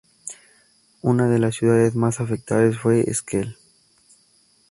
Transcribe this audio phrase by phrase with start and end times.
[1.03, 3.55] Una de las ciudades más afectadas fue Esquel.